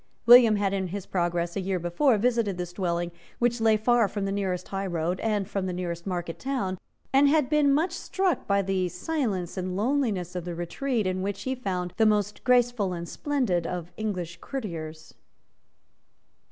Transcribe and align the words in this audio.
William 0.25 0.55
had, 0.55 0.73
in 0.73 0.87
his 0.87 1.05
progress 1.05 1.55
a 1.55 1.61
year 1.61 1.77
before, 1.77 2.17
visited 2.17 2.57
this 2.57 2.73
dwelling, 2.73 3.11
which 3.37 3.61
lay 3.61 3.77
far 3.77 4.07
from 4.07 4.25
the 4.25 4.31
nearest 4.31 4.69
high 4.69 4.87
road 4.87 5.19
and 5.19 5.47
from 5.47 5.67
the 5.67 5.73
nearest 5.73 6.07
market 6.07 6.39
town, 6.39 6.79
and 7.13 7.29
had 7.29 7.51
been 7.51 7.71
much 7.71 7.91
struck 7.91 8.47
by 8.47 8.63
the 8.63 8.89
silence 8.89 9.57
and 9.57 9.77
loneliness 9.77 10.35
of 10.35 10.43
the 10.43 10.55
retreat 10.55 11.05
in 11.05 11.21
which 11.21 11.43
he 11.43 11.53
found 11.53 11.93
the 11.97 12.05
most 12.07 12.43
graceful 12.43 12.93
and 12.93 13.07
splendid 13.07 13.67
of 13.67 13.91
English 13.95 14.37
courtiers. 14.41 15.13